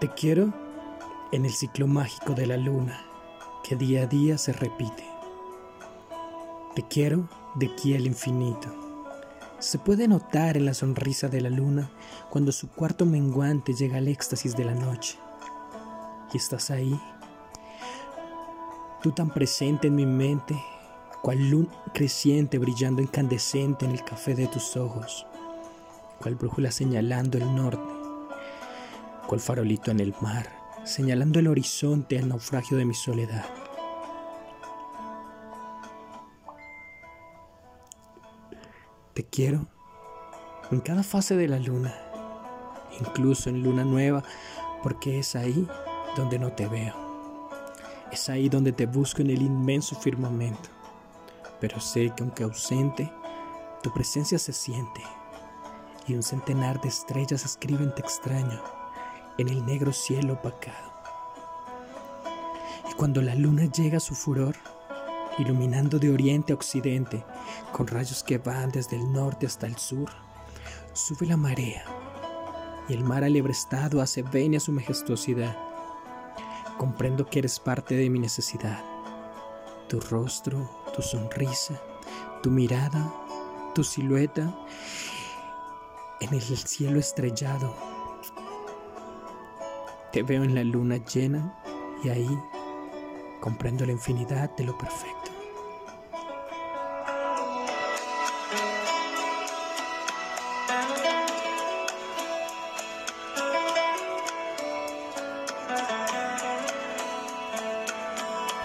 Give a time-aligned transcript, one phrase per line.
[0.00, 0.52] Te quiero
[1.30, 3.04] en el ciclo mágico de la luna
[3.62, 5.04] que día a día se repite.
[6.74, 8.74] Te quiero de aquí al infinito.
[9.58, 11.90] Se puede notar en la sonrisa de la luna
[12.30, 15.18] cuando su cuarto menguante llega al éxtasis de la noche.
[16.32, 16.98] Y estás ahí,
[19.02, 20.60] tú tan presente en mi mente,
[21.22, 25.26] cual luna creciente brillando incandescente en el café de tus ojos,
[26.20, 28.00] cual brújula señalando el norte
[29.30, 30.50] cual farolito en el mar,
[30.82, 33.44] señalando el horizonte al naufragio de mi soledad.
[39.14, 39.68] Te quiero
[40.72, 41.94] en cada fase de la luna,
[42.98, 44.24] incluso en luna nueva,
[44.82, 45.68] porque es ahí
[46.16, 46.94] donde no te veo.
[48.12, 50.68] Es ahí donde te busco en el inmenso firmamento.
[51.60, 53.10] Pero sé que aunque ausente,
[53.82, 55.02] tu presencia se siente
[56.06, 58.60] y un centenar de estrellas escriben te extraño
[59.38, 60.90] en el negro cielo opacado.
[62.90, 64.56] Y cuando la luna llega a su furor,
[65.38, 67.24] iluminando de oriente a occidente,
[67.72, 70.10] con rayos que van desde el norte hasta el sur,
[70.92, 71.84] sube la marea
[72.88, 75.69] y el mar alebrestado hace venia su majestuosidad.
[76.80, 78.82] Comprendo que eres parte de mi necesidad.
[79.86, 81.78] Tu rostro, tu sonrisa,
[82.42, 83.12] tu mirada,
[83.74, 84.56] tu silueta
[86.22, 87.76] en el cielo estrellado
[90.10, 91.54] te veo en la luna llena
[92.02, 92.38] y ahí
[93.42, 95.39] comprendo la infinidad de lo perfecto.